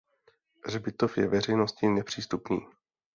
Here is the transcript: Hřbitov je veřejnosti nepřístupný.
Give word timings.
Hřbitov 0.65 1.17
je 1.17 1.27
veřejnosti 1.27 1.87
nepřístupný. 1.87 2.67